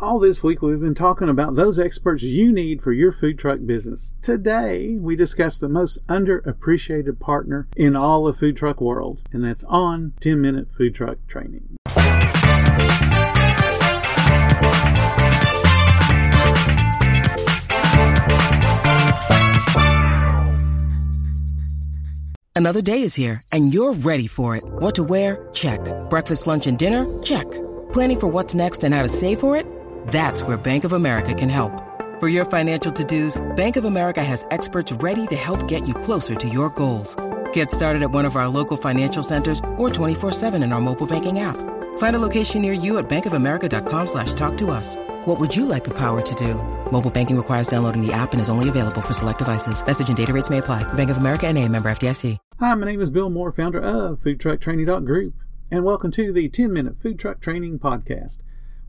All 0.00 0.18
this 0.18 0.42
week, 0.42 0.60
we've 0.60 0.80
been 0.80 0.96
talking 0.96 1.28
about 1.28 1.54
those 1.54 1.78
experts 1.78 2.24
you 2.24 2.50
need 2.50 2.82
for 2.82 2.90
your 2.90 3.12
food 3.12 3.38
truck 3.38 3.60
business. 3.64 4.14
Today, 4.20 4.96
we 4.98 5.14
discuss 5.14 5.56
the 5.56 5.68
most 5.68 6.04
underappreciated 6.08 7.20
partner 7.20 7.68
in 7.76 7.94
all 7.94 8.24
the 8.24 8.34
food 8.34 8.56
truck 8.56 8.80
world, 8.80 9.22
and 9.32 9.44
that's 9.44 9.62
on 9.64 10.12
10 10.18 10.40
Minute 10.40 10.66
Food 10.76 10.96
Truck 10.96 11.18
Training. 11.28 11.76
Another 22.56 22.82
day 22.82 23.02
is 23.02 23.14
here, 23.14 23.40
and 23.52 23.72
you're 23.72 23.92
ready 23.92 24.26
for 24.26 24.56
it. 24.56 24.64
What 24.64 24.96
to 24.96 25.04
wear? 25.04 25.48
Check. 25.52 25.80
Breakfast, 26.10 26.48
lunch, 26.48 26.66
and 26.66 26.76
dinner? 26.76 27.06
Check. 27.22 27.46
Planning 27.92 28.18
for 28.18 28.26
what's 28.26 28.56
next 28.56 28.82
and 28.82 28.92
how 28.92 29.02
to 29.02 29.08
save 29.08 29.38
for 29.38 29.56
it? 29.56 29.66
That's 30.08 30.42
where 30.42 30.56
Bank 30.58 30.84
of 30.84 30.92
America 30.92 31.32
can 31.32 31.48
help. 31.48 31.72
For 32.20 32.28
your 32.28 32.44
financial 32.44 32.92
to-dos, 32.92 33.42
Bank 33.56 33.76
of 33.76 33.84
America 33.84 34.22
has 34.22 34.46
experts 34.50 34.92
ready 34.92 35.26
to 35.28 35.34
help 35.34 35.66
get 35.66 35.88
you 35.88 35.94
closer 35.94 36.36
to 36.36 36.48
your 36.48 36.70
goals. 36.70 37.16
Get 37.52 37.70
started 37.72 38.02
at 38.02 38.12
one 38.12 38.24
of 38.24 38.36
our 38.36 38.46
local 38.46 38.76
financial 38.76 39.24
centers 39.24 39.58
or 39.76 39.90
24-7 39.90 40.62
in 40.62 40.72
our 40.72 40.80
mobile 40.80 41.06
banking 41.08 41.40
app. 41.40 41.56
Find 41.98 42.16
a 42.16 42.20
location 42.20 42.62
near 42.62 42.72
you 42.72 42.98
at 42.98 43.08
bankofamerica.com 43.08 44.06
slash 44.06 44.34
talk 44.34 44.56
to 44.58 44.70
us. 44.70 44.94
What 45.24 45.40
would 45.40 45.56
you 45.56 45.66
like 45.66 45.84
the 45.84 45.94
power 45.94 46.20
to 46.22 46.34
do? 46.36 46.54
Mobile 46.92 47.10
banking 47.10 47.36
requires 47.36 47.66
downloading 47.66 48.06
the 48.06 48.12
app 48.12 48.32
and 48.32 48.40
is 48.40 48.48
only 48.48 48.68
available 48.68 49.00
for 49.00 49.12
select 49.12 49.38
devices. 49.40 49.84
Message 49.84 50.08
and 50.08 50.16
data 50.16 50.32
rates 50.32 50.50
may 50.50 50.58
apply. 50.58 50.82
Bank 50.94 51.10
of 51.10 51.16
America 51.16 51.46
and 51.48 51.58
a 51.58 51.68
member 51.68 51.88
FDIC. 51.88 52.38
Hi, 52.60 52.74
my 52.74 52.86
name 52.86 53.00
is 53.00 53.10
Bill 53.10 53.30
Moore, 53.30 53.50
founder 53.50 53.80
of 53.80 54.20
FoodTruckTraining.group, 54.20 55.34
and 55.72 55.84
welcome 55.84 56.12
to 56.12 56.32
the 56.32 56.48
10 56.48 56.72
Minute 56.72 56.98
Food 56.98 57.18
Truck 57.18 57.40
Training 57.40 57.80
Podcast. 57.80 58.38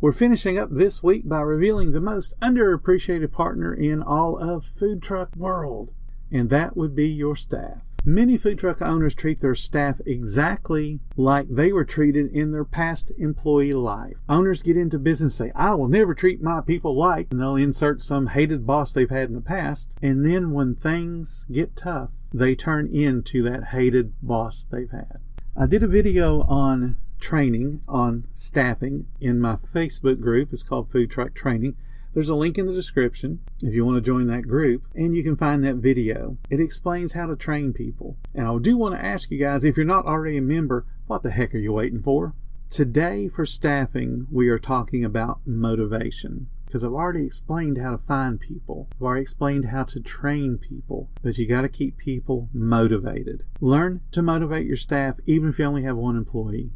We're 0.02 0.12
finishing 0.12 0.58
up 0.58 0.72
this 0.72 1.02
week 1.02 1.28
by 1.28 1.40
revealing 1.40 1.92
the 1.92 2.02
most 2.02 2.38
underappreciated 2.42 3.32
partner 3.32 3.74
in 3.74 4.04
all 4.04 4.38
of 4.38 4.66
food 4.66 5.02
truck 5.02 5.34
world, 5.38 5.94
and 6.30 6.50
that 6.50 6.76
would 6.76 6.96
be 6.96 7.08
your 7.08 7.38
staff. 7.38 7.78
Many 8.04 8.38
food 8.38 8.60
truck 8.60 8.82
owners 8.82 9.16
treat 9.16 9.40
their 9.40 9.56
staff 9.56 10.02
exactly 10.06 11.00
like 11.16 11.48
they 11.50 11.72
were 11.72 11.86
treated 11.86 12.30
in 12.36 12.52
their 12.52 12.66
past 12.66 13.14
employee 13.18 13.72
life. 13.72 14.18
Owners 14.28 14.62
get 14.62 14.76
into 14.76 15.00
business 15.00 15.40
and 15.40 15.50
say, 15.50 15.54
I 15.56 15.74
will 15.76 15.88
never 15.88 16.14
treat 16.14 16.42
my 16.42 16.60
people 16.60 16.96
like, 16.96 17.28
and 17.32 17.40
they'll 17.40 17.56
insert 17.56 18.02
some 18.02 18.28
hated 18.28 18.68
boss 18.68 18.92
they've 18.92 19.10
had 19.10 19.30
in 19.30 19.36
the 19.36 19.42
past. 19.42 19.96
And 20.02 20.26
then 20.26 20.52
when 20.52 20.76
things 20.76 21.48
get 21.50 21.78
tough, 21.78 22.12
they 22.34 22.54
turn 22.54 22.94
into 22.94 23.42
that 23.44 23.70
hated 23.70 24.14
boss 24.22 24.68
they've 24.70 24.92
had. 24.92 25.22
I 25.56 25.66
did 25.66 25.84
a 25.84 25.88
video 25.88 26.42
on 26.42 26.98
training, 27.20 27.82
on 27.88 28.26
staffing 28.34 29.08
in 29.20 29.40
my 29.40 29.58
Facebook 29.74 30.20
group. 30.20 30.52
It's 30.52 30.64
called 30.64 30.92
Food 30.92 31.12
Truck 31.12 31.34
Training. 31.34 31.76
There's 32.14 32.30
a 32.30 32.36
link 32.36 32.58
in 32.58 32.66
the 32.66 32.74
description 32.74 33.42
if 33.62 33.74
you 33.74 33.86
want 33.86 33.98
to 33.98 34.02
join 34.02 34.28
that 34.28 34.48
group, 34.48 34.84
and 34.96 35.14
you 35.14 35.22
can 35.22 35.36
find 35.36 35.64
that 35.64 35.76
video. 35.76 36.38
It 36.50 36.62
explains 36.62 37.12
how 37.12 37.26
to 37.26 37.36
train 37.36 37.74
people. 37.74 38.16
And 38.34 38.48
I 38.48 38.58
do 38.58 38.78
want 38.78 38.96
to 38.96 39.06
ask 39.06 39.30
you 39.32 39.38
guys 39.38 39.64
if 39.64 39.76
you're 39.76 39.86
not 39.86 40.06
already 40.06 40.38
a 40.38 40.42
member, 40.42 40.86
what 41.08 41.24
the 41.24 41.32
heck 41.32 41.54
are 41.54 41.58
you 41.58 41.74
waiting 41.74 42.02
for? 42.02 42.34
Today, 42.70 43.28
for 43.28 43.46
staffing, 43.46 44.28
we 44.32 44.48
are 44.50 44.58
talking 44.58 45.04
about 45.04 45.40
motivation 45.46 46.48
because 46.66 46.84
I've 46.84 46.94
already 46.94 47.26
explained 47.26 47.78
how 47.78 47.92
to 47.92 47.98
find 47.98 48.40
people. 48.40 48.88
I've 48.96 49.02
already 49.02 49.22
explained 49.22 49.66
how 49.66 49.84
to 49.84 50.00
train 50.00 50.58
people, 50.58 51.10
but 51.22 51.38
you 51.38 51.48
got 51.48 51.62
to 51.62 51.70
keep 51.70 51.98
people 51.98 52.50
motivated. 52.54 53.44
Learn 53.62 54.02
to 54.12 54.22
motivate 54.22 54.66
your 54.66 54.78
staff 54.78 55.16
even 55.26 55.50
if 55.50 55.60
you 55.60 55.66
only 55.66 55.84
have 55.84 55.96
one 55.96 56.18
employee. 56.18 56.72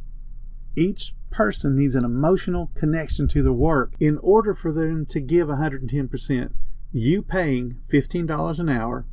Each 0.76 1.14
person 1.30 1.76
needs 1.76 1.94
an 1.94 2.04
emotional 2.04 2.70
connection 2.74 3.28
to 3.28 3.42
the 3.42 3.52
work 3.52 3.94
in 4.00 4.18
order 4.18 4.54
for 4.54 4.72
them 4.72 5.06
to 5.06 5.20
give 5.20 5.48
110%. 5.48 6.52
You 6.92 7.22
paying 7.22 7.80
$15 7.88 8.58
an 8.58 8.68
hour, 8.68 9.06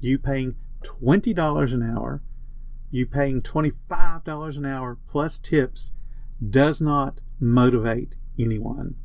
you 0.00 0.18
paying 0.18 0.56
$20 0.82 1.72
an 1.72 1.82
hour, 1.82 2.22
you 2.90 3.06
paying 3.06 3.42
$25 3.42 4.56
an 4.56 4.64
hour 4.66 4.98
plus 5.08 5.38
tips 5.38 5.92
does 6.50 6.80
not 6.80 7.20
motivate 7.40 8.14
anyone. 8.38 8.96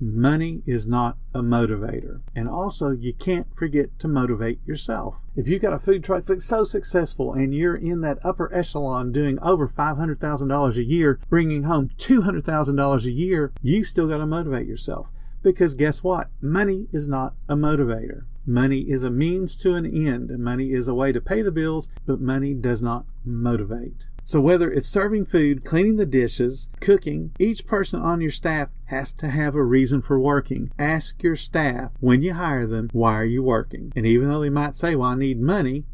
Money 0.00 0.62
is 0.64 0.86
not 0.86 1.16
a 1.34 1.40
motivator. 1.40 2.20
And 2.34 2.48
also, 2.48 2.90
you 2.90 3.12
can't 3.12 3.46
forget 3.56 3.98
to 3.98 4.08
motivate 4.08 4.60
yourself. 4.66 5.16
If 5.34 5.48
you've 5.48 5.62
got 5.62 5.72
a 5.72 5.78
food 5.78 6.04
truck 6.04 6.24
that's 6.24 6.44
so 6.44 6.64
successful 6.64 7.32
and 7.32 7.54
you're 7.54 7.76
in 7.76 8.00
that 8.02 8.18
upper 8.24 8.52
echelon 8.54 9.12
doing 9.12 9.38
over 9.40 9.68
$500,000 9.68 10.76
a 10.76 10.84
year, 10.84 11.18
bringing 11.28 11.64
home 11.64 11.90
$200,000 11.98 13.04
a 13.04 13.10
year, 13.10 13.52
you 13.62 13.82
still 13.82 14.08
got 14.08 14.18
to 14.18 14.26
motivate 14.26 14.66
yourself. 14.66 15.08
Because 15.42 15.74
guess 15.74 16.02
what? 16.02 16.28
Money 16.40 16.88
is 16.92 17.08
not 17.08 17.34
a 17.48 17.54
motivator. 17.54 18.24
Money 18.46 18.80
is 18.90 19.04
a 19.04 19.10
means 19.10 19.56
to 19.56 19.74
an 19.74 19.84
end. 19.84 20.36
Money 20.38 20.72
is 20.72 20.88
a 20.88 20.94
way 20.94 21.12
to 21.12 21.20
pay 21.20 21.42
the 21.42 21.52
bills, 21.52 21.88
but 22.06 22.20
money 22.20 22.54
does 22.54 22.82
not 22.82 23.04
motivate. 23.24 24.06
So 24.24 24.40
whether 24.40 24.70
it's 24.70 24.88
serving 24.88 25.26
food, 25.26 25.64
cleaning 25.64 25.96
the 25.96 26.06
dishes, 26.06 26.68
cooking, 26.80 27.32
each 27.38 27.66
person 27.66 28.00
on 28.00 28.20
your 28.20 28.30
staff 28.30 28.68
has 28.88 29.12
to 29.12 29.28
have 29.28 29.54
a 29.54 29.62
reason 29.62 30.00
for 30.00 30.18
working. 30.18 30.70
Ask 30.78 31.22
your 31.22 31.36
staff 31.36 31.92
when 32.00 32.22
you 32.22 32.34
hire 32.34 32.66
them, 32.66 32.88
why 32.92 33.14
are 33.14 33.24
you 33.24 33.42
working? 33.42 33.92
And 33.94 34.06
even 34.06 34.28
though 34.28 34.40
they 34.40 34.50
might 34.50 34.74
say, 34.74 34.96
well, 34.96 35.10
I 35.10 35.14
need 35.14 35.40
money, 35.40 35.84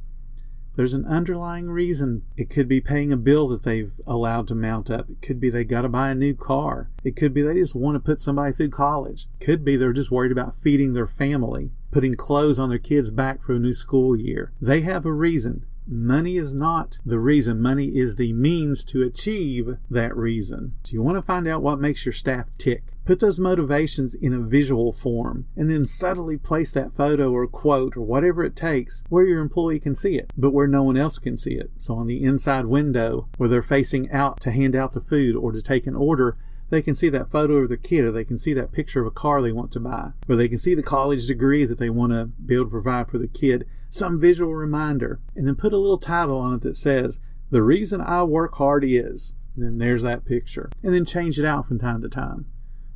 there's 0.77 0.94
an 0.94 1.05
underlying 1.05 1.71
reason. 1.71 2.22
It 2.37 2.50
could 2.50 2.69
be 2.69 2.81
paying 2.81 3.12
a 3.12 3.16
bill 3.16 3.49
that 3.49 3.65
they've 3.65 3.93
allowed 4.06 4.47
to 4.49 4.55
mount 4.55 4.91
up. 4.91 5.10
It 5.10 5.22
could 5.22 5.41
be 5.41 5.50
they 5.50 5.65
got 5.65 5.82
to 5.82 5.88
buy 5.88 6.10
a 6.10 6.15
new 6.15 6.34
car. 6.34 6.88
It 7.03 7.16
could 7.16 7.34
be 7.34 7.43
they 7.43 7.55
just 7.55 7.75
want 7.75 7.97
to 7.97 8.00
put 8.00 8.21
somebody 8.21 8.53
through 8.53 8.71
college. 8.71 9.26
It 9.41 9.44
could 9.44 9.65
be 9.65 9.76
they're 9.76 9.93
just 9.93 10.11
worried 10.12 10.32
about 10.32 10.56
feeding 10.56 10.93
their 10.93 11.06
family, 11.06 11.71
putting 11.91 12.15
clothes 12.15 12.59
on 12.61 12.69
their 12.69 12.78
kids 12.78 13.11
back 13.11 13.43
for 13.44 13.55
a 13.55 13.59
new 13.59 13.72
school 13.72 14.16
year. 14.16 14.53
They 14.61 14.82
have 14.82 15.05
a 15.05 15.12
reason. 15.12 15.66
Money 15.86 16.36
is 16.36 16.54
not 16.54 16.98
the 17.04 17.18
reason. 17.18 17.60
Money 17.60 17.88
is 17.88 18.16
the 18.16 18.32
means 18.32 18.84
to 18.86 19.02
achieve 19.02 19.76
that 19.90 20.16
reason. 20.16 20.72
So 20.82 20.92
you 20.92 21.02
want 21.02 21.16
to 21.16 21.22
find 21.22 21.46
out 21.46 21.62
what 21.62 21.78
makes 21.78 22.06
your 22.06 22.12
staff 22.12 22.46
tick. 22.56 22.84
Put 23.04 23.20
those 23.20 23.38
motivations 23.38 24.14
in 24.14 24.32
a 24.32 24.40
visual 24.40 24.92
form 24.94 25.46
and 25.54 25.68
then 25.68 25.84
subtly 25.84 26.38
place 26.38 26.72
that 26.72 26.96
photo 26.96 27.30
or 27.30 27.46
quote 27.46 27.98
or 27.98 28.00
whatever 28.00 28.42
it 28.44 28.56
takes 28.56 29.04
where 29.10 29.26
your 29.26 29.40
employee 29.40 29.78
can 29.78 29.94
see 29.94 30.16
it, 30.16 30.32
but 30.38 30.52
where 30.52 30.66
no 30.66 30.82
one 30.82 30.96
else 30.96 31.18
can 31.18 31.36
see 31.36 31.52
it. 31.52 31.70
So 31.76 31.96
on 31.96 32.06
the 32.06 32.24
inside 32.24 32.64
window 32.64 33.28
where 33.36 33.48
they're 33.48 33.62
facing 33.62 34.10
out 34.10 34.40
to 34.40 34.52
hand 34.52 34.74
out 34.74 34.92
the 34.92 35.02
food 35.02 35.36
or 35.36 35.52
to 35.52 35.60
take 35.60 35.86
an 35.86 35.96
order, 35.96 36.38
they 36.70 36.80
can 36.80 36.94
see 36.94 37.10
that 37.10 37.30
photo 37.30 37.56
of 37.56 37.68
their 37.68 37.76
kid 37.76 38.06
or 38.06 38.10
they 38.10 38.24
can 38.24 38.38
see 38.38 38.54
that 38.54 38.72
picture 38.72 39.00
of 39.00 39.06
a 39.06 39.10
car 39.10 39.42
they 39.42 39.52
want 39.52 39.70
to 39.72 39.80
buy 39.80 40.12
or 40.26 40.34
they 40.34 40.48
can 40.48 40.58
see 40.58 40.74
the 40.74 40.82
college 40.82 41.26
degree 41.26 41.66
that 41.66 41.78
they 41.78 41.90
want 41.90 42.12
to 42.12 42.24
be 42.24 42.54
able 42.54 42.64
to 42.64 42.70
provide 42.70 43.08
for 43.08 43.18
the 43.18 43.28
kid 43.28 43.66
some 43.94 44.19
visual 44.19 44.55
reminder 44.55 45.21
and 45.37 45.47
then 45.47 45.55
put 45.55 45.72
a 45.72 45.78
little 45.78 45.99
title 45.99 46.38
on 46.38 46.55
it 46.55 46.60
that 46.62 46.77
says 46.77 47.21
the 47.50 47.62
reason 47.62 48.00
i 48.00 48.22
work 48.22 48.56
hard 48.56 48.84
is 48.84 49.34
and 49.55 49.65
then 49.65 49.78
there's 49.78 50.03
that 50.03 50.25
picture 50.25 50.71
and 50.82 50.93
then 50.93 51.05
change 51.05 51.38
it 51.38 51.44
out 51.44 51.66
from 51.66 51.78
time 51.78 52.00
to 52.00 52.09
time 52.09 52.47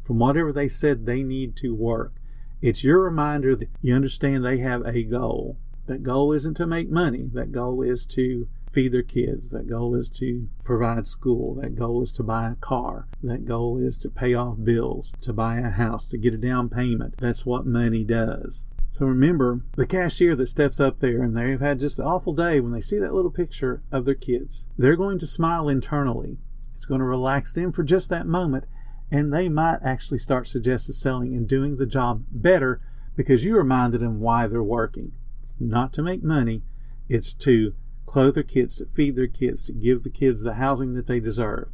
from 0.05 0.19
whatever 0.19 0.53
they 0.53 0.67
said 0.67 1.07
they 1.07 1.23
need 1.23 1.55
to 1.55 1.75
work 1.75 2.15
it's 2.61 2.83
your 2.83 3.01
reminder 3.01 3.55
that 3.55 3.69
you 3.81 3.95
understand 3.95 4.45
they 4.45 4.59
have 4.59 4.85
a 4.85 5.05
goal 5.05 5.57
that 5.87 6.03
goal 6.03 6.33
isn't 6.33 6.55
to 6.55 6.67
make 6.67 6.91
money 6.91 7.29
that 7.33 7.53
goal 7.53 7.81
is 7.83 8.05
to 8.05 8.49
feed 8.73 8.93
their 8.93 9.03
kids. 9.03 9.51
That 9.51 9.69
goal 9.69 9.95
is 9.95 10.11
to 10.11 10.49
provide 10.63 11.07
school. 11.07 11.55
That 11.55 11.75
goal 11.75 12.03
is 12.03 12.13
to 12.13 12.23
buy 12.23 12.49
a 12.49 12.55
car. 12.55 13.09
That 13.23 13.45
goal 13.45 13.79
is 13.79 13.99
to 13.99 14.11
pay 14.11 14.35
off 14.35 14.57
bills, 14.63 15.15
to 15.23 15.33
buy 15.33 15.57
a 15.59 15.71
house, 15.71 16.09
to 16.11 16.19
get 16.19 16.35
a 16.35 16.39
down 16.39 16.69
payment. 16.69 17.17
That's 17.19 17.47
what 17.47 17.67
money 17.67 18.05
does. 18.05 18.67
So 18.91 19.07
remember, 19.07 19.61
the 19.77 19.87
cashier 19.87 20.35
that 20.37 20.47
steps 20.47 20.81
up 20.81 21.01
there 21.01 21.23
and 21.23 21.37
they've 21.37 21.61
had 21.61 21.79
just 21.79 21.99
an 21.99 22.07
awful 22.07 22.33
day 22.33 22.59
when 22.59 22.73
they 22.73 22.81
see 22.81 22.99
that 22.99 23.15
little 23.15 23.31
picture 23.31 23.83
of 23.93 24.05
their 24.05 24.15
kids, 24.15 24.67
they're 24.77 24.97
going 24.97 25.19
to 25.19 25.27
smile 25.27 25.69
internally. 25.69 26.39
It's 26.75 26.87
going 26.87 27.01
to 27.01 27.07
relax 27.07 27.53
them 27.53 27.73
for 27.73 27.83
just 27.83 28.09
that 28.11 28.27
moment, 28.27 28.65
and 29.11 29.33
they 29.33 29.49
might 29.49 29.81
actually 29.83 30.19
start 30.19 30.47
suggesting 30.47 30.95
selling 30.95 31.35
and 31.35 31.49
doing 31.49 31.77
the 31.77 31.87
job 31.87 32.25
better 32.31 32.81
because 33.17 33.45
you 33.45 33.57
reminded 33.57 34.01
them 34.01 34.21
why 34.21 34.47
they're 34.47 34.63
working. 34.63 35.13
It's 35.43 35.57
not 35.59 35.93
to 35.95 36.03
make 36.03 36.23
money, 36.23 36.63
it's 37.09 37.35
to 37.35 37.75
clothe 38.07 38.35
their 38.35 38.43
kids, 38.43 38.77
to 38.79 38.87
feed 38.87 39.17
their 39.17 39.27
kids, 39.27 39.67
to 39.67 39.73
give 39.73 40.03
the 40.03 40.11
kids 40.11 40.43
the 40.43 40.55
housing 40.55 40.95
that 40.95 41.07
they 41.07 41.21
deserve. 41.21 41.69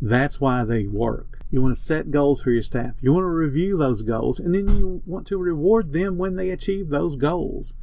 That's 0.00 0.40
why 0.40 0.64
they 0.64 0.86
work. 0.86 1.40
You 1.50 1.62
want 1.62 1.76
to 1.76 1.80
set 1.80 2.10
goals 2.10 2.42
for 2.42 2.50
your 2.50 2.62
staff. 2.62 2.94
You 3.00 3.12
want 3.12 3.24
to 3.24 3.28
review 3.28 3.76
those 3.76 4.02
goals, 4.02 4.38
and 4.38 4.54
then 4.54 4.76
you 4.76 5.02
want 5.04 5.26
to 5.28 5.36
reward 5.36 5.92
them 5.92 6.16
when 6.16 6.36
they 6.36 6.50
achieve 6.50 6.88
those 6.88 7.16
goals. 7.16 7.74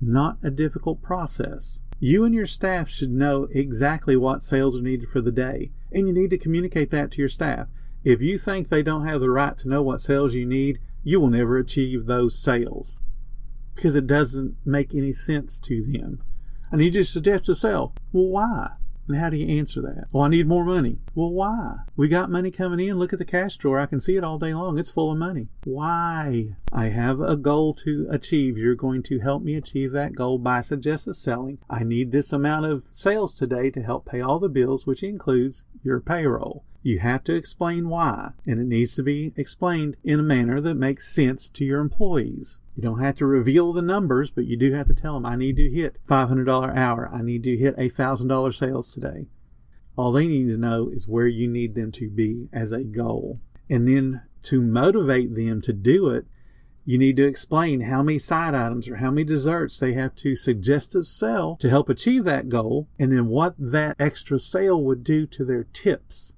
Not 0.00 0.38
a 0.42 0.50
difficult 0.50 1.02
process. 1.02 1.82
You 1.98 2.24
and 2.24 2.34
your 2.34 2.46
staff 2.46 2.88
should 2.88 3.10
know 3.10 3.48
exactly 3.50 4.16
what 4.16 4.42
sales 4.42 4.78
are 4.78 4.82
needed 4.82 5.08
for 5.08 5.20
the 5.20 5.32
day, 5.32 5.72
and 5.92 6.06
you 6.06 6.14
need 6.14 6.30
to 6.30 6.38
communicate 6.38 6.90
that 6.90 7.10
to 7.12 7.18
your 7.18 7.28
staff. 7.28 7.68
If 8.04 8.20
you 8.20 8.38
think 8.38 8.68
they 8.68 8.82
don't 8.82 9.06
have 9.06 9.20
the 9.20 9.30
right 9.30 9.56
to 9.58 9.68
know 9.68 9.82
what 9.82 10.00
sales 10.00 10.34
you 10.34 10.46
need, 10.46 10.78
you 11.02 11.20
will 11.20 11.30
never 11.30 11.58
achieve 11.58 12.06
those 12.06 12.38
sales 12.38 12.98
because 13.74 13.94
it 13.94 14.06
doesn't 14.06 14.56
make 14.64 14.94
any 14.94 15.12
sense 15.12 15.60
to 15.60 15.84
them. 15.84 16.22
I 16.72 16.76
need 16.76 16.94
you 16.94 17.02
to 17.02 17.04
suggest 17.04 17.48
a 17.48 17.54
sale. 17.54 17.94
Well, 18.12 18.28
why? 18.28 18.70
And 19.08 19.18
how 19.18 19.30
do 19.30 19.36
you 19.36 19.58
answer 19.58 19.80
that? 19.82 20.08
Well, 20.12 20.24
I 20.24 20.28
need 20.28 20.48
more 20.48 20.64
money. 20.64 20.98
Well, 21.14 21.30
why? 21.30 21.76
We 21.96 22.08
got 22.08 22.30
money 22.30 22.50
coming 22.50 22.86
in. 22.86 22.98
Look 22.98 23.12
at 23.12 23.18
the 23.18 23.24
cash 23.24 23.56
drawer. 23.56 23.78
I 23.78 23.86
can 23.86 24.00
see 24.00 24.16
it 24.16 24.24
all 24.24 24.38
day 24.38 24.52
long. 24.52 24.78
It's 24.78 24.90
full 24.90 25.12
of 25.12 25.18
money. 25.18 25.48
Why? 25.64 26.56
I 26.72 26.86
have 26.86 27.20
a 27.20 27.36
goal 27.36 27.74
to 27.74 28.06
achieve. 28.10 28.58
You're 28.58 28.74
going 28.74 29.02
to 29.04 29.20
help 29.20 29.42
me 29.42 29.54
achieve 29.54 29.92
that 29.92 30.14
goal 30.14 30.38
by 30.38 30.60
suggested 30.60 31.14
selling. 31.14 31.58
I 31.70 31.84
need 31.84 32.10
this 32.10 32.32
amount 32.32 32.66
of 32.66 32.82
sales 32.92 33.32
today 33.32 33.70
to 33.70 33.82
help 33.82 34.06
pay 34.06 34.20
all 34.20 34.38
the 34.38 34.48
bills, 34.48 34.86
which 34.86 35.02
includes 35.02 35.62
your 35.84 36.00
payroll. 36.00 36.64
You 36.82 37.00
have 37.00 37.24
to 37.24 37.34
explain 37.34 37.88
why, 37.88 38.30
and 38.46 38.60
it 38.60 38.66
needs 38.66 38.94
to 38.94 39.02
be 39.02 39.32
explained 39.36 39.96
in 40.04 40.20
a 40.20 40.22
manner 40.22 40.60
that 40.60 40.76
makes 40.76 41.12
sense 41.12 41.48
to 41.48 41.64
your 41.64 41.80
employees. 41.80 42.58
You 42.76 42.82
don't 42.82 43.00
have 43.00 43.16
to 43.16 43.26
reveal 43.26 43.72
the 43.72 43.80
numbers, 43.80 44.30
but 44.30 44.44
you 44.44 44.58
do 44.58 44.74
have 44.74 44.86
to 44.88 44.94
tell 44.94 45.14
them, 45.14 45.24
I 45.24 45.34
need 45.34 45.56
to 45.56 45.70
hit 45.70 45.98
$500 46.06 46.76
hour. 46.76 47.10
I 47.10 47.22
need 47.22 47.42
to 47.44 47.56
hit 47.56 47.74
a 47.78 47.88
$1,000 47.88 48.54
sales 48.54 48.92
today. 48.92 49.28
All 49.96 50.12
they 50.12 50.28
need 50.28 50.48
to 50.48 50.58
know 50.58 50.90
is 50.92 51.08
where 51.08 51.26
you 51.26 51.48
need 51.48 51.74
them 51.74 51.90
to 51.92 52.10
be 52.10 52.48
as 52.52 52.72
a 52.72 52.84
goal. 52.84 53.40
And 53.70 53.88
then 53.88 54.22
to 54.42 54.60
motivate 54.60 55.34
them 55.34 55.62
to 55.62 55.72
do 55.72 56.10
it, 56.10 56.26
you 56.84 56.98
need 56.98 57.16
to 57.16 57.26
explain 57.26 57.80
how 57.80 58.02
many 58.02 58.18
side 58.18 58.54
items 58.54 58.90
or 58.90 58.96
how 58.96 59.10
many 59.10 59.24
desserts 59.24 59.78
they 59.78 59.94
have 59.94 60.14
to 60.16 60.36
suggest 60.36 60.92
to 60.92 61.02
sell 61.02 61.56
to 61.56 61.70
help 61.70 61.88
achieve 61.88 62.24
that 62.24 62.50
goal, 62.50 62.88
and 62.98 63.10
then 63.10 63.26
what 63.26 63.54
that 63.58 63.96
extra 63.98 64.38
sale 64.38 64.80
would 64.82 65.02
do 65.02 65.26
to 65.26 65.44
their 65.46 65.64
tips 65.64 66.34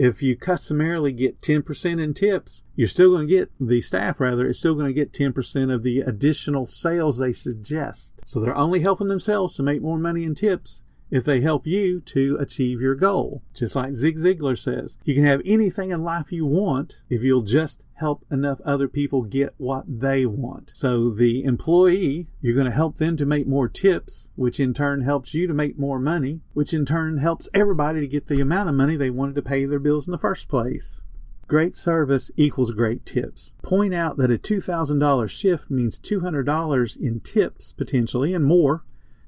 if 0.00 0.22
you 0.22 0.34
customarily 0.34 1.12
get 1.12 1.42
10% 1.42 2.02
in 2.02 2.14
tips, 2.14 2.62
you're 2.74 2.88
still 2.88 3.10
going 3.10 3.28
to 3.28 3.34
get 3.34 3.50
the 3.60 3.82
staff 3.82 4.18
rather 4.18 4.48
is 4.48 4.58
still 4.58 4.74
going 4.74 4.86
to 4.86 4.94
get 4.94 5.12
10% 5.12 5.70
of 5.70 5.82
the 5.82 6.00
additional 6.00 6.64
sales 6.64 7.18
they 7.18 7.34
suggest. 7.34 8.14
So 8.24 8.40
they're 8.40 8.56
only 8.56 8.80
helping 8.80 9.08
themselves 9.08 9.54
to 9.56 9.62
make 9.62 9.82
more 9.82 9.98
money 9.98 10.24
in 10.24 10.34
tips 10.34 10.84
if 11.10 11.24
they 11.24 11.40
help 11.40 11.66
you 11.66 12.00
to 12.00 12.36
achieve 12.38 12.80
your 12.80 12.94
goal. 12.94 13.42
Just 13.54 13.76
like 13.76 13.94
Zig 13.94 14.16
Ziglar 14.16 14.58
says, 14.58 14.98
you 15.04 15.14
can 15.14 15.24
have 15.24 15.42
anything 15.44 15.90
in 15.90 16.04
life 16.04 16.32
you 16.32 16.46
want 16.46 17.02
if 17.08 17.22
you'll 17.22 17.42
just 17.42 17.84
help 17.94 18.24
enough 18.30 18.60
other 18.62 18.88
people 18.88 19.22
get 19.22 19.54
what 19.58 19.84
they 19.86 20.24
want. 20.24 20.70
So 20.74 21.10
the 21.10 21.44
employee, 21.44 22.28
you're 22.40 22.54
going 22.54 22.66
to 22.66 22.72
help 22.72 22.96
them 22.96 23.16
to 23.16 23.26
make 23.26 23.46
more 23.46 23.68
tips, 23.68 24.28
which 24.36 24.60
in 24.60 24.72
turn 24.72 25.02
helps 25.02 25.34
you 25.34 25.46
to 25.46 25.54
make 25.54 25.78
more 25.78 25.98
money, 25.98 26.40
which 26.54 26.72
in 26.72 26.86
turn 26.86 27.18
helps 27.18 27.48
everybody 27.52 28.00
to 28.00 28.08
get 28.08 28.26
the 28.26 28.40
amount 28.40 28.68
of 28.68 28.74
money 28.74 28.96
they 28.96 29.10
wanted 29.10 29.34
to 29.34 29.42
pay 29.42 29.66
their 29.66 29.78
bills 29.78 30.06
in 30.06 30.12
the 30.12 30.18
first 30.18 30.48
place. 30.48 31.02
Great 31.50 31.74
service 31.74 32.30
equals 32.36 32.70
great 32.70 33.04
tips. 33.04 33.54
Point 33.60 33.92
out 33.92 34.16
that 34.18 34.30
a 34.30 34.38
$2,000 34.38 35.28
shift 35.28 35.68
means 35.68 35.98
$200 35.98 36.96
in 36.96 37.18
tips 37.18 37.72
potentially 37.72 38.32
and 38.32 38.44
more 38.44 38.84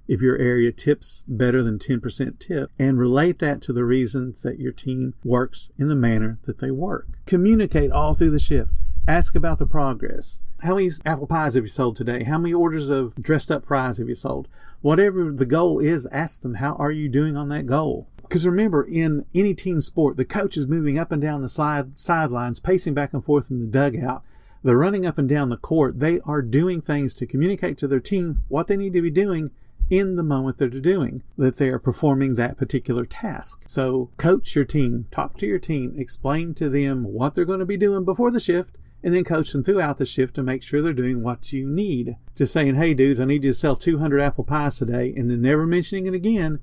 if 0.09 0.21
your 0.21 0.37
area 0.39 0.73
tips 0.73 1.25
better 1.27 1.63
than 1.63 1.79
10% 1.79 2.39
tip 2.39 2.71
and 2.79 2.99
relate 2.99 3.39
that 3.39 3.63
to 3.63 3.73
the 3.73 3.85
reasons 3.85 4.43
that 4.43 4.59
your 4.59 4.73
team 4.73 5.15
works 5.25 5.71
in 5.79 5.89
the 5.89 5.95
manner 5.95 6.39
that 6.43 6.59
they 6.59 6.71
work. 6.71 7.07
Communicate 7.27 7.91
all 7.91 8.15
through 8.15 8.31
the 8.31 8.39
shift. 8.39 8.71
Ask 9.07 9.35
about 9.35 9.59
the 9.59 9.67
progress. 9.67 10.43
How 10.61 10.77
many 10.77 10.91
apple 11.05 11.27
pies 11.27 11.55
have 11.55 11.65
you 11.65 11.71
sold 11.71 11.97
today? 11.97 12.23
How 12.23 12.39
many 12.39 12.55
orders 12.55 12.89
of 12.89 13.15
dressed 13.17 13.51
up 13.51 13.67
fries 13.67 13.99
have 13.99 14.09
you 14.09 14.15
sold? 14.15 14.47
Whatever 14.81 15.33
the 15.33 15.47
goal 15.47 15.81
is, 15.81 16.07
ask 16.07 16.43
them, 16.43 16.55
how 16.55 16.75
are 16.75 16.93
you 16.93 17.09
doing 17.09 17.37
on 17.37 17.49
that 17.49 17.67
goal? 17.67 18.09
Because 18.23 18.47
remember, 18.47 18.85
in 18.85 19.27
any 19.35 19.55
team 19.55 19.81
sport, 19.81 20.17
the 20.17 20.25
coach 20.25 20.57
is 20.57 20.67
moving 20.67 20.99
up 20.99 21.13
and 21.13 21.21
down 21.21 21.43
the 21.43 21.49
side, 21.49 21.99
sidelines, 21.99 22.61
pacing 22.61 22.95
back 22.95 23.13
and 23.13 23.25
forth 23.25 23.51
in 23.51 23.61
the 23.61 23.67
dugout. 23.67 24.23
They're 24.63 24.77
running 24.77 25.05
up 25.05 25.19
and 25.19 25.29
down 25.29 25.49
the 25.49 25.57
court. 25.57 25.99
They 25.99 26.21
are 26.21 26.41
doing 26.41 26.81
things 26.81 27.15
to 27.15 27.27
communicate 27.27 27.77
to 27.79 27.89
their 27.89 28.01
team 28.01 28.43
what 28.49 28.69
they 28.69 28.77
need 28.77 28.93
to 28.93 29.03
be 29.03 29.11
doing 29.11 29.51
in 29.91 30.17
the 30.17 30.23
moment 30.23 30.57
that 30.57 30.73
they're 30.73 30.81
doing, 30.81 31.23
that 31.37 31.57
they 31.57 31.69
are 31.69 31.79
performing 31.79 32.35
that 32.35 32.57
particular 32.57 33.05
task. 33.05 33.65
So 33.67 34.11
coach 34.17 34.55
your 34.55 34.65
team, 34.65 35.07
talk 35.11 35.39
to 35.39 35.47
your 35.47 35.59
team, 35.59 35.95
explain 35.97 36.55
to 36.55 36.69
them 36.69 37.05
what 37.05 37.35
they're 37.35 37.45
going 37.45 37.61
to 37.61 37.67
be 37.67 37.77
doing 37.77 38.05
before 38.05 38.31
the 38.31 38.41
shift, 38.41 38.77
and 39.03 39.13
then 39.13 39.25
coach 39.25 39.53
them 39.53 39.65
throughout 39.65 39.97
the 39.97 40.07
shift 40.07 40.35
to 40.35 40.43
make 40.43 40.63
sure 40.63 40.81
they're 40.81 40.93
doing 40.93 41.23
what 41.23 41.53
you 41.53 41.67
need. 41.67 42.17
Just 42.37 42.53
saying, 42.53 42.77
hey 42.77 42.95
dudes, 42.95 43.21
I 43.21 43.25
need 43.25 43.45
you 43.45 43.51
to 43.51 43.59
sell 43.59 43.77
200 43.77 44.21
apple 44.21 44.45
pies 44.45 44.79
today, 44.79 45.13
and 45.17 45.31
then 45.31 45.43
never 45.43 45.67
mentioning 45.67 46.07
it 46.07 46.15
again, 46.15 46.61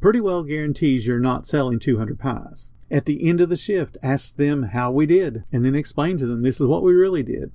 pretty 0.00 0.20
well 0.20 0.42
guarantees 0.42 1.06
you're 1.06 1.18
not 1.18 1.46
selling 1.46 1.78
200 1.78 2.18
pies. 2.18 2.72
At 2.90 3.04
the 3.04 3.28
end 3.28 3.40
of 3.40 3.48
the 3.48 3.56
shift, 3.56 3.96
ask 4.02 4.36
them 4.36 4.64
how 4.64 4.90
we 4.90 5.06
did, 5.06 5.44
and 5.52 5.64
then 5.64 5.74
explain 5.74 6.16
to 6.18 6.26
them 6.26 6.42
this 6.42 6.60
is 6.60 6.66
what 6.66 6.82
we 6.82 6.92
really 6.92 7.22
did. 7.22 7.52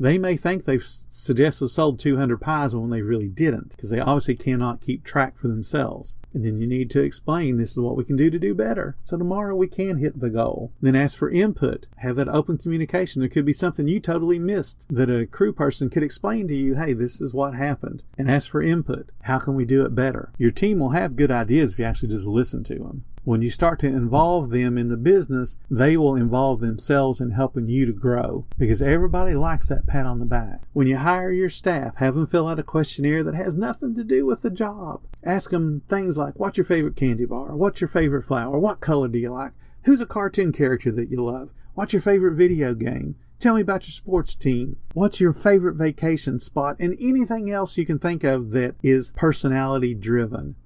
They 0.00 0.18
may 0.18 0.36
think 0.36 0.64
they've 0.64 0.84
suggested 0.84 1.68
sold 1.68 1.98
200 1.98 2.40
pies 2.40 2.74
when 2.74 2.90
they 2.90 3.02
really 3.02 3.28
didn't, 3.28 3.70
because 3.70 3.90
they 3.90 3.98
obviously 3.98 4.36
cannot 4.36 4.80
keep 4.80 5.04
track 5.04 5.36
for 5.36 5.48
themselves. 5.48 6.16
And 6.32 6.44
then 6.44 6.60
you 6.60 6.66
need 6.66 6.90
to 6.90 7.02
explain 7.02 7.56
this 7.56 7.72
is 7.72 7.80
what 7.80 7.96
we 7.96 8.04
can 8.04 8.16
do 8.16 8.30
to 8.30 8.38
do 8.38 8.54
better. 8.54 8.96
So 9.02 9.16
tomorrow 9.16 9.54
we 9.56 9.66
can 9.66 9.98
hit 9.98 10.20
the 10.20 10.30
goal. 10.30 10.72
Then 10.80 10.94
ask 10.94 11.18
for 11.18 11.30
input. 11.30 11.86
Have 11.96 12.16
that 12.16 12.28
open 12.28 12.58
communication. 12.58 13.20
There 13.20 13.28
could 13.28 13.46
be 13.46 13.52
something 13.52 13.88
you 13.88 13.98
totally 13.98 14.38
missed 14.38 14.86
that 14.88 15.10
a 15.10 15.26
crew 15.26 15.52
person 15.52 15.90
could 15.90 16.02
explain 16.02 16.46
to 16.48 16.54
you, 16.54 16.76
hey, 16.76 16.92
this 16.92 17.20
is 17.20 17.34
what 17.34 17.54
happened. 17.54 18.02
And 18.16 18.30
ask 18.30 18.50
for 18.50 18.62
input. 18.62 19.10
How 19.22 19.38
can 19.38 19.54
we 19.54 19.64
do 19.64 19.84
it 19.84 19.94
better? 19.94 20.32
Your 20.38 20.50
team 20.50 20.78
will 20.78 20.90
have 20.90 21.16
good 21.16 21.30
ideas 21.30 21.72
if 21.72 21.78
you 21.78 21.84
actually 21.84 22.10
just 22.10 22.26
listen 22.26 22.62
to 22.64 22.74
them. 22.74 23.04
When 23.28 23.42
you 23.42 23.50
start 23.50 23.78
to 23.80 23.86
involve 23.86 24.48
them 24.48 24.78
in 24.78 24.88
the 24.88 24.96
business, 24.96 25.58
they 25.70 25.98
will 25.98 26.16
involve 26.16 26.60
themselves 26.60 27.20
in 27.20 27.32
helping 27.32 27.66
you 27.66 27.84
to 27.84 27.92
grow 27.92 28.46
because 28.56 28.80
everybody 28.80 29.34
likes 29.34 29.68
that 29.68 29.86
pat 29.86 30.06
on 30.06 30.18
the 30.18 30.24
back. 30.24 30.62
When 30.72 30.86
you 30.86 30.96
hire 30.96 31.30
your 31.30 31.50
staff, 31.50 31.96
have 31.96 32.14
them 32.14 32.26
fill 32.26 32.48
out 32.48 32.58
a 32.58 32.62
questionnaire 32.62 33.22
that 33.24 33.34
has 33.34 33.54
nothing 33.54 33.94
to 33.96 34.02
do 34.02 34.24
with 34.24 34.40
the 34.40 34.48
job. 34.48 35.02
Ask 35.22 35.50
them 35.50 35.82
things 35.86 36.16
like, 36.16 36.38
what's 36.40 36.56
your 36.56 36.64
favorite 36.64 36.96
candy 36.96 37.26
bar? 37.26 37.54
What's 37.54 37.82
your 37.82 37.88
favorite 37.88 38.24
flower? 38.24 38.58
What 38.58 38.80
color 38.80 39.08
do 39.08 39.18
you 39.18 39.30
like? 39.30 39.52
Who's 39.82 40.00
a 40.00 40.06
cartoon 40.06 40.50
character 40.50 40.90
that 40.92 41.10
you 41.10 41.22
love? 41.22 41.50
What's 41.74 41.92
your 41.92 42.00
favorite 42.00 42.36
video 42.36 42.72
game? 42.72 43.16
Tell 43.40 43.56
me 43.56 43.60
about 43.60 43.86
your 43.86 43.92
sports 43.92 44.34
team. 44.36 44.78
What's 44.94 45.20
your 45.20 45.34
favorite 45.34 45.74
vacation 45.74 46.38
spot? 46.38 46.76
And 46.80 46.96
anything 46.98 47.50
else 47.50 47.76
you 47.76 47.84
can 47.84 47.98
think 47.98 48.24
of 48.24 48.52
that 48.52 48.76
is 48.82 49.12
personality 49.14 49.92
driven 49.92 50.56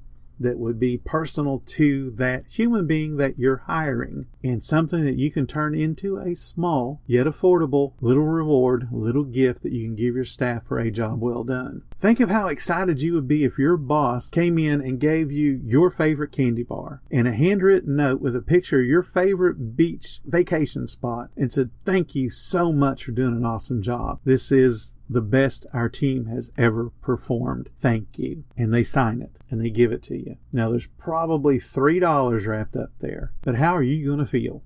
that 0.42 0.58
would 0.58 0.78
be 0.78 0.98
personal 0.98 1.62
to 1.66 2.10
that 2.12 2.44
human 2.48 2.86
being 2.86 3.16
that 3.16 3.38
you're 3.38 3.62
hiring 3.66 4.26
and 4.44 4.62
something 4.62 5.04
that 5.04 5.18
you 5.18 5.30
can 5.30 5.46
turn 5.46 5.74
into 5.74 6.18
a 6.18 6.34
small 6.34 7.00
yet 7.06 7.26
affordable 7.26 7.92
little 8.00 8.24
reward, 8.24 8.88
little 8.90 9.24
gift 9.24 9.62
that 9.62 9.72
you 9.72 9.84
can 9.84 9.94
give 9.94 10.14
your 10.14 10.24
staff 10.24 10.64
for 10.64 10.78
a 10.78 10.90
job 10.90 11.20
well 11.20 11.44
done. 11.44 11.82
Think 11.98 12.20
of 12.20 12.30
how 12.30 12.48
excited 12.48 13.00
you 13.00 13.14
would 13.14 13.28
be 13.28 13.44
if 13.44 13.58
your 13.58 13.76
boss 13.76 14.28
came 14.28 14.58
in 14.58 14.80
and 14.80 14.98
gave 14.98 15.30
you 15.30 15.60
your 15.64 15.90
favorite 15.90 16.32
candy 16.32 16.64
bar 16.64 17.00
and 17.10 17.28
a 17.28 17.32
handwritten 17.32 17.96
note 17.96 18.20
with 18.20 18.34
a 18.34 18.42
picture 18.42 18.80
of 18.80 18.86
your 18.86 19.02
favorite 19.02 19.76
beach 19.76 20.20
vacation 20.24 20.86
spot 20.86 21.30
and 21.36 21.52
said, 21.52 21.70
Thank 21.84 22.14
you 22.14 22.28
so 22.30 22.72
much 22.72 23.04
for 23.04 23.12
doing 23.12 23.36
an 23.36 23.46
awesome 23.46 23.82
job. 23.82 24.20
This 24.24 24.50
is 24.50 24.94
the 25.12 25.20
best 25.20 25.66
our 25.72 25.88
team 25.88 26.26
has 26.26 26.50
ever 26.56 26.90
performed. 27.00 27.70
Thank 27.78 28.18
you. 28.18 28.44
And 28.56 28.72
they 28.72 28.82
sign 28.82 29.22
it 29.22 29.38
and 29.50 29.60
they 29.60 29.70
give 29.70 29.92
it 29.92 30.02
to 30.04 30.16
you. 30.16 30.36
Now 30.52 30.70
there's 30.70 30.86
probably 30.86 31.58
$3 31.58 32.46
wrapped 32.46 32.76
up 32.76 32.90
there, 32.98 33.32
but 33.42 33.56
how 33.56 33.74
are 33.74 33.82
you 33.82 34.06
going 34.06 34.18
to 34.18 34.26
feel? 34.26 34.62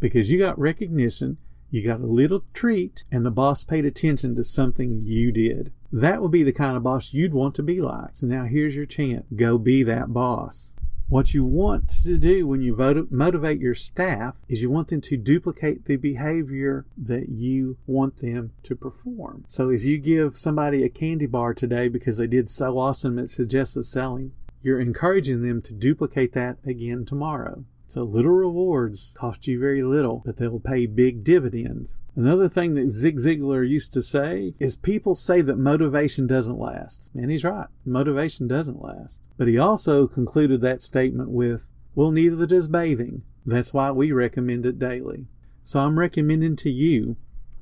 Because 0.00 0.30
you 0.30 0.38
got 0.38 0.58
recognition, 0.58 1.38
you 1.70 1.82
got 1.82 2.00
a 2.00 2.06
little 2.06 2.44
treat, 2.54 3.04
and 3.10 3.26
the 3.26 3.30
boss 3.30 3.64
paid 3.64 3.84
attention 3.84 4.34
to 4.36 4.44
something 4.44 5.02
you 5.04 5.32
did. 5.32 5.72
That 5.92 6.22
would 6.22 6.30
be 6.30 6.42
the 6.42 6.52
kind 6.52 6.76
of 6.76 6.82
boss 6.82 7.12
you'd 7.12 7.34
want 7.34 7.54
to 7.56 7.62
be 7.62 7.80
like. 7.80 8.10
So 8.14 8.26
now 8.26 8.44
here's 8.44 8.76
your 8.76 8.86
chance. 8.86 9.26
Go 9.34 9.58
be 9.58 9.82
that 9.82 10.12
boss. 10.12 10.74
What 11.08 11.32
you 11.32 11.42
want 11.42 11.88
to 12.04 12.18
do 12.18 12.46
when 12.46 12.60
you 12.60 12.76
motivate 13.10 13.60
your 13.60 13.74
staff 13.74 14.34
is 14.46 14.60
you 14.60 14.68
want 14.68 14.88
them 14.88 15.00
to 15.00 15.16
duplicate 15.16 15.86
the 15.86 15.96
behavior 15.96 16.84
that 16.98 17.30
you 17.30 17.78
want 17.86 18.18
them 18.18 18.52
to 18.64 18.76
perform. 18.76 19.44
So 19.48 19.70
if 19.70 19.84
you 19.84 19.96
give 19.96 20.36
somebody 20.36 20.84
a 20.84 20.90
candy 20.90 21.24
bar 21.24 21.54
today 21.54 21.88
because 21.88 22.18
they 22.18 22.26
did 22.26 22.50
so 22.50 22.78
awesome 22.78 23.18
at 23.18 23.30
suggested 23.30 23.84
selling, 23.84 24.32
you're 24.62 24.80
encouraging 24.80 25.42
them 25.42 25.62
to 25.62 25.74
duplicate 25.74 26.32
that 26.32 26.58
again 26.64 27.04
tomorrow. 27.04 27.64
So 27.86 28.02
little 28.02 28.32
rewards 28.32 29.14
cost 29.16 29.46
you 29.46 29.58
very 29.58 29.82
little, 29.82 30.22
but 30.26 30.36
they'll 30.36 30.60
pay 30.60 30.84
big 30.84 31.24
dividends. 31.24 31.98
Another 32.14 32.46
thing 32.46 32.74
that 32.74 32.90
Zig 32.90 33.16
Ziglar 33.16 33.66
used 33.66 33.94
to 33.94 34.02
say 34.02 34.52
is 34.58 34.76
people 34.76 35.14
say 35.14 35.40
that 35.40 35.56
motivation 35.56 36.26
doesn't 36.26 36.58
last. 36.58 37.08
And 37.14 37.30
he's 37.30 37.44
right. 37.44 37.68
Motivation 37.86 38.46
doesn't 38.46 38.82
last. 38.82 39.22
But 39.38 39.48
he 39.48 39.56
also 39.56 40.06
concluded 40.06 40.60
that 40.60 40.82
statement 40.82 41.30
with, 41.30 41.70
well, 41.94 42.10
neither 42.10 42.44
does 42.44 42.68
bathing. 42.68 43.22
That's 43.46 43.72
why 43.72 43.90
we 43.92 44.12
recommend 44.12 44.66
it 44.66 44.78
daily. 44.78 45.26
So 45.64 45.80
I'm 45.80 45.98
recommending 45.98 46.56
to 46.56 46.70
you 46.70 47.16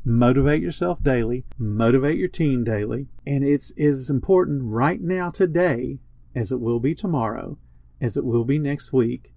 motivate 0.04 0.62
yourself 0.62 1.02
daily, 1.02 1.44
motivate 1.58 2.18
your 2.18 2.28
team 2.28 2.62
daily, 2.62 3.08
and 3.26 3.44
it's 3.44 3.72
as 3.72 4.08
important 4.08 4.62
right 4.62 5.00
now 5.00 5.30
today 5.30 5.98
as 6.36 6.52
it 6.52 6.60
will 6.60 6.78
be 6.78 6.94
tomorrow, 6.94 7.58
as 8.00 8.16
it 8.16 8.24
will 8.24 8.44
be 8.44 8.58
next 8.58 8.92
week, 8.92 9.32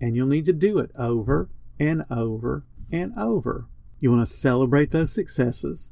and 0.00 0.14
you'll 0.14 0.28
need 0.28 0.44
to 0.44 0.52
do 0.52 0.78
it 0.78 0.90
over 0.96 1.48
and 1.80 2.04
over 2.10 2.64
and 2.92 3.12
over. 3.18 3.66
You 3.98 4.10
want 4.12 4.28
to 4.28 4.32
celebrate 4.32 4.90
those 4.90 5.12
successes. 5.12 5.90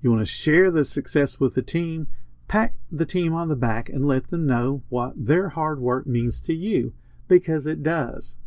You 0.00 0.10
want 0.10 0.22
to 0.22 0.26
share 0.26 0.70
the 0.70 0.84
success 0.84 1.38
with 1.38 1.54
the 1.54 1.62
team, 1.62 2.08
Pat 2.48 2.74
the 2.90 3.06
team 3.06 3.34
on 3.34 3.48
the 3.48 3.56
back 3.56 3.88
and 3.88 4.06
let 4.06 4.28
them 4.28 4.46
know 4.46 4.82
what 4.88 5.12
their 5.16 5.50
hard 5.50 5.80
work 5.80 6.06
means 6.06 6.40
to 6.42 6.54
you 6.54 6.92
because 7.28 7.66
it 7.66 7.82
does. 7.82 8.38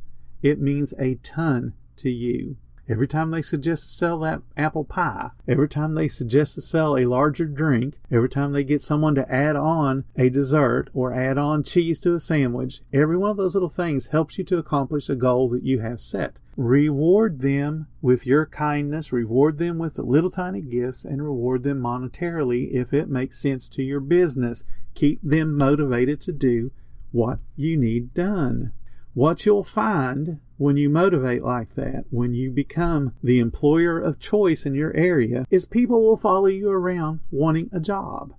It 0.41 0.62
means 0.62 0.94
a 1.00 1.15
ton 1.15 1.74
to 1.98 2.10
you. 2.10 2.58
Every 2.89 3.08
time 3.08 3.32
they 3.32 3.41
suggest 3.41 3.84
to 3.84 3.89
sell 3.89 4.20
that 4.20 4.41
apple 4.56 4.86
pie, 4.86 5.32
every 5.46 5.67
time 5.67 5.94
they 5.94 6.08
suggest 6.08 6.56
to 6.56 6.62
sell 6.62 6.96
a 6.96 7.06
larger 7.06 7.46
drink, 7.46 8.00
every 8.10 8.29
time 8.29 8.53
they 8.53 8.63
get 8.63 8.82
someone 8.82 9.13
to 9.15 9.29
add 9.32 9.58
on 9.58 10.06
a 10.15 10.29
dessert 10.29 10.89
or 10.94 11.13
add 11.13 11.38
on 11.38 11.63
cheese 11.63 12.00
to 12.01 12.13
a 12.13 12.20
sandwich, 12.20 12.82
every 12.94 13.17
one 13.17 13.32
of 13.32 13.38
those 13.38 13.56
little 13.56 13.67
things 13.67 14.08
helps 14.08 14.38
you 14.38 14.46
to 14.46 14.58
accomplish 14.58 15.10
a 15.10 15.15
goal 15.15 15.50
that 15.50 15.63
you 15.63 15.82
have 15.82 16.00
set. 16.00 16.39
Reward 16.56 17.41
them 17.41 17.88
with 18.01 18.25
your 18.25 18.46
kindness, 18.46 19.12
reward 19.12 19.58
them 19.58 19.77
with 19.77 19.96
the 19.96 20.03
little 20.03 20.32
tiny 20.32 20.62
gifts, 20.62 21.03
and 21.03 21.22
reward 21.22 21.63
them 21.63 21.82
monetarily 21.82 22.72
if 22.72 22.94
it 22.94 23.10
makes 23.10 23.38
sense 23.38 23.67
to 23.70 23.84
your 23.84 24.00
business. 24.00 24.63
Keep 24.96 25.22
them 25.22 25.58
motivated 25.58 26.22
to 26.22 26.32
do 26.32 26.72
what 27.12 27.39
you 27.56 27.75
need 27.77 28.13
done. 28.13 28.72
What 29.13 29.46
you'll 29.46 29.63
find 29.63 30.39
when 30.58 30.78
you 30.78 30.90
motivate 30.90 31.44
like 31.44 31.76
that, 31.76 32.06
when 32.10 32.34
you 32.34 32.52
become 32.52 33.14
the 33.24 33.40
employer 33.40 34.00
of 34.00 34.20
choice 34.20 34.66
in 34.66 34.74
your 34.74 34.96
area, 34.96 35.46
is 35.50 35.66
people 35.66 36.02
will 36.02 36.18
follow 36.18 36.48
you 36.48 36.70
around 36.70 37.20
wanting 37.32 37.70
a 37.72 37.80
job. 37.80 38.34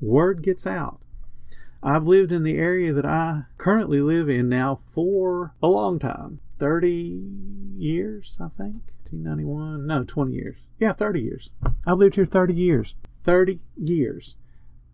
Word 0.00 0.42
gets 0.42 0.66
out. 0.66 1.00
I've 1.82 2.06
lived 2.06 2.30
in 2.30 2.44
the 2.44 2.58
area 2.58 2.92
that 2.92 3.06
I 3.06 3.44
currently 3.58 4.00
live 4.00 4.28
in 4.28 4.48
now 4.48 4.80
for 4.92 5.54
a 5.62 5.68
long 5.68 5.98
time 5.98 6.40
30 6.58 7.22
years, 7.76 8.38
I 8.40 8.48
think. 8.56 8.82
1991, 9.12 9.86
no, 9.86 10.04
20 10.04 10.32
years. 10.32 10.56
Yeah, 10.78 10.92
30 10.92 11.20
years. 11.20 11.52
I've 11.86 11.98
lived 11.98 12.14
here 12.14 12.24
30 12.24 12.54
years. 12.54 12.94
30 13.24 13.60
years. 13.76 14.36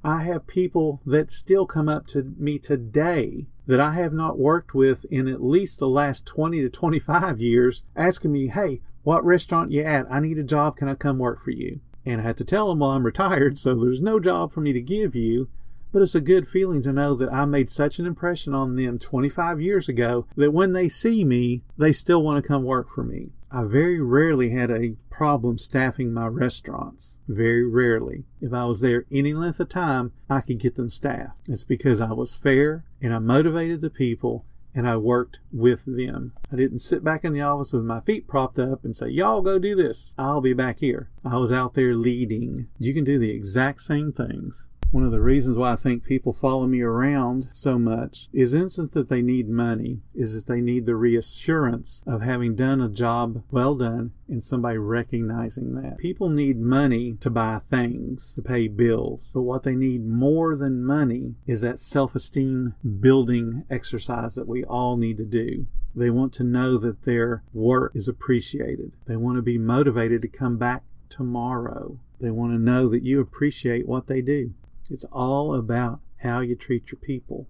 I 0.05 0.23
have 0.23 0.47
people 0.47 1.01
that 1.07 1.31
still 1.31 1.67
come 1.67 1.89
up 1.89 2.07
to 2.09 2.35
me 2.37 2.59
today 2.59 3.47
that 3.69 3.79
I 3.79 3.93
have 3.93 4.15
not 4.15 4.39
worked 4.39 4.75
with 4.75 5.05
in 5.11 5.29
at 5.29 5.45
least 5.45 5.79
the 5.79 5.89
last 5.89 6.27
20 6.27 6.63
to 6.63 6.71
25 6.71 7.39
years 7.39 7.85
asking 7.95 8.33
me, 8.33 8.49
Hey, 8.49 8.81
what 9.05 9.25
restaurant 9.25 9.71
you 9.71 9.83
at? 9.83 10.11
I 10.11 10.21
need 10.21 10.39
a 10.39 10.43
job. 10.43 10.77
Can 10.77 10.89
I 10.89 10.95
come 10.95 11.19
work 11.19 11.45
for 11.45 11.51
you? 11.51 11.81
And 12.05 12.23
I 12.23 12.25
had 12.25 12.39
to 12.39 12.45
tell 12.45 12.69
them, 12.69 12.79
well, 12.79 12.93
I'm 12.93 13.05
retired, 13.05 13.59
so 13.59 13.75
there's 13.75 14.01
no 14.01 14.19
job 14.19 14.53
for 14.53 14.63
me 14.63 14.73
to 14.73 14.81
give 14.81 15.15
you. 15.15 15.51
But 15.93 16.03
it's 16.03 16.15
a 16.15 16.21
good 16.21 16.49
feeling 16.49 16.83
to 16.83 16.93
know 16.93 17.15
that 17.15 17.33
I 17.33 17.45
made 17.45 17.69
such 17.71 17.99
an 17.99 18.07
impression 18.07 18.55
on 18.55 18.75
them 18.77 18.99
25 18.99 19.61
years 19.61 19.89
ago 19.89 20.27
that 20.37 20.53
when 20.53 20.73
they 20.73 20.89
see 20.89 21.25
me, 21.25 21.63
they 21.77 21.93
still 21.93 22.23
want 22.23 22.43
to 22.43 22.47
come 22.49 22.65
work 22.65 22.89
for 22.95 23.05
me. 23.05 23.31
I 23.51 23.65
very 23.65 24.01
rarely 24.01 24.51
had 24.51 24.71
a 24.71 24.97
problem 25.11 25.59
staffing 25.59 26.13
my 26.13 26.27
restaurants. 26.27 27.19
Very 27.27 27.67
rarely. 27.67 28.25
If 28.41 28.53
I 28.53 28.67
was 28.67 28.81
there 28.81 29.07
any 29.11 29.33
length 29.33 29.59
of 29.59 29.71
time, 29.71 30.13
I 30.29 30.43
could 30.43 30.59
get 30.59 30.75
them 30.75 30.91
staffed. 30.91 31.49
It's 31.49 31.65
because 31.65 32.01
I 32.01 32.13
was 32.13 32.37
fair 32.37 32.85
and 33.01 33.15
I 33.15 33.19
motivated 33.19 33.81
the 33.81 33.91
people 33.91 34.45
and 34.75 34.87
I 34.87 34.97
worked 34.97 35.41
with 35.51 35.85
them. 35.87 36.35
I 36.53 36.57
didn't 36.57 36.81
sit 36.81 37.03
back 37.03 37.25
in 37.25 37.33
the 37.33 37.41
office 37.41 37.73
with 37.73 37.85
my 37.85 38.01
feet 38.01 38.29
propped 38.29 38.59
up 38.59 38.85
and 38.85 38.95
say, 38.95 39.09
Y'all 39.09 39.43
go 39.43 39.59
do 39.59 39.75
this. 39.75 40.15
I'll 40.19 40.41
be 40.43 40.53
back 40.53 40.81
here. 40.81 41.09
I 41.25 41.39
was 41.39 41.51
out 41.51 41.75
there 41.75 41.95
leading. 41.95 42.69
You 42.79 42.93
can 42.93 43.05
do 43.05 43.19
the 43.19 43.31
exact 43.31 43.81
same 43.81 44.13
things. 44.13 44.69
One 44.91 45.05
of 45.05 45.11
the 45.11 45.21
reasons 45.21 45.59
why 45.59 45.73
I 45.73 45.77
think 45.77 46.03
people 46.03 46.33
follow 46.33 46.67
me 46.67 46.81
around 46.81 47.49
so 47.53 47.79
much 47.79 48.29
is 48.33 48.55
isn't 48.55 48.93
that 48.93 49.11
they 49.11 49.21
need 49.21 49.47
money, 49.47 50.01
is 50.15 50.33
that 50.35 50.51
they 50.51 50.63
need 50.63 50.87
the 50.87 50.97
reassurance 50.97 52.03
of 52.07 52.23
having 52.23 52.55
done 52.55 52.81
a 52.81 52.89
job 52.89 53.43
well 53.51 53.75
done 53.75 54.13
and 54.29 54.43
somebody 54.43 54.79
recognizing 54.79 55.75
that. 55.75 55.99
People 55.99 56.31
need 56.31 56.59
money 56.59 57.19
to 57.21 57.29
buy 57.29 57.59
things, 57.59 58.33
to 58.35 58.41
pay 58.41 58.67
bills, 58.67 59.31
but 59.35 59.43
what 59.43 59.63
they 59.63 59.77
need 59.77 60.07
more 60.07 60.57
than 60.57 60.83
money 60.83 61.35
is 61.47 61.61
that 61.61 61.79
self-esteem 61.79 62.75
building 62.99 63.65
exercise 63.69 64.37
that 64.37 64.49
we 64.49 64.65
all 64.65 64.97
need 64.97 65.19
to 65.19 65.27
do. 65.27 65.67
They 65.95 66.09
want 66.09 66.33
to 66.35 66.45
know 66.45 66.79
that 66.79 67.03
their 67.03 67.43
work 67.53 67.93
is 67.95 68.09
appreciated. 68.09 68.93
They 69.07 69.17
want 69.17 69.37
to 69.37 69.43
be 69.43 69.59
motivated 69.59 70.23
to 70.23 70.29
come 70.29 70.57
back 70.57 70.85
tomorrow. 71.11 71.99
They 72.21 72.31
want 72.31 72.53
to 72.53 72.59
know 72.59 72.89
that 72.89 73.03
you 73.03 73.21
appreciate 73.21 73.87
what 73.87 74.07
they 74.07 74.23
do. 74.23 74.55
It's 74.91 75.05
all 75.13 75.55
about 75.55 76.01
how 76.19 76.41
you 76.41 76.57
treat 76.57 76.91
your 76.91 76.99
people, 76.99 77.47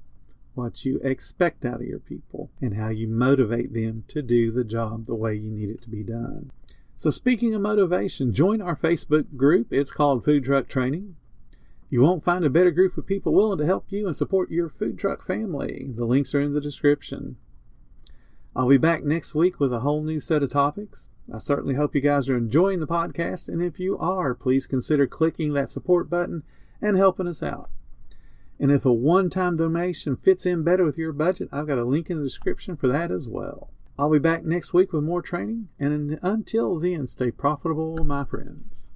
what 0.54 0.84
you 0.84 0.98
expect 1.02 1.64
out 1.64 1.80
of 1.80 1.86
your 1.86 2.00
people, 2.00 2.50
and 2.60 2.74
how 2.74 2.88
you 2.88 3.08
motivate 3.08 3.72
them 3.72 4.04
to 4.08 4.22
do 4.22 4.50
the 4.50 4.64
job 4.64 5.06
the 5.06 5.14
way 5.14 5.34
you 5.34 5.50
need 5.50 5.70
it 5.70 5.82
to 5.82 5.88
be 5.88 6.02
done. 6.02 6.50
So, 6.96 7.10
speaking 7.10 7.54
of 7.54 7.62
motivation, 7.62 8.34
join 8.34 8.60
our 8.60 8.74
Facebook 8.74 9.36
group. 9.36 9.72
It's 9.72 9.92
called 9.92 10.24
Food 10.24 10.44
Truck 10.44 10.68
Training. 10.68 11.14
You 11.90 12.02
won't 12.02 12.24
find 12.24 12.44
a 12.44 12.50
better 12.50 12.70
group 12.70 12.98
of 12.98 13.06
people 13.06 13.32
willing 13.32 13.58
to 13.58 13.66
help 13.66 13.86
you 13.90 14.06
and 14.06 14.16
support 14.16 14.50
your 14.50 14.68
food 14.68 14.98
truck 14.98 15.24
family. 15.24 15.86
The 15.88 16.04
links 16.04 16.34
are 16.34 16.40
in 16.40 16.52
the 16.52 16.60
description. 16.60 17.36
I'll 18.54 18.68
be 18.68 18.78
back 18.78 19.04
next 19.04 19.34
week 19.34 19.60
with 19.60 19.72
a 19.72 19.80
whole 19.80 20.02
new 20.02 20.20
set 20.20 20.42
of 20.42 20.50
topics. 20.50 21.08
I 21.32 21.38
certainly 21.38 21.76
hope 21.76 21.94
you 21.94 22.00
guys 22.00 22.28
are 22.28 22.36
enjoying 22.36 22.80
the 22.80 22.86
podcast, 22.86 23.48
and 23.48 23.62
if 23.62 23.78
you 23.78 23.96
are, 23.98 24.34
please 24.34 24.66
consider 24.66 25.06
clicking 25.06 25.52
that 25.52 25.70
support 25.70 26.10
button 26.10 26.42
and 26.80 26.96
helping 26.96 27.26
us 27.26 27.42
out. 27.42 27.70
And 28.60 28.72
if 28.72 28.84
a 28.84 28.92
one 28.92 29.30
time 29.30 29.56
donation 29.56 30.16
fits 30.16 30.44
in 30.44 30.64
better 30.64 30.84
with 30.84 30.98
your 30.98 31.12
budget, 31.12 31.48
I've 31.52 31.66
got 31.66 31.78
a 31.78 31.84
link 31.84 32.10
in 32.10 32.18
the 32.18 32.24
description 32.24 32.76
for 32.76 32.88
that 32.88 33.10
as 33.10 33.28
well. 33.28 33.70
I'll 33.98 34.10
be 34.10 34.18
back 34.18 34.44
next 34.44 34.72
week 34.72 34.92
with 34.92 35.02
more 35.02 35.22
training, 35.22 35.68
and 35.78 36.18
until 36.22 36.78
then, 36.78 37.08
stay 37.08 37.32
profitable, 37.32 37.96
my 38.04 38.24
friends. 38.24 38.90